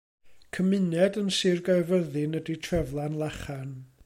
[0.57, 3.75] Cymuned yn Sir Gaerfyrddin ydy Treflan Lacharn.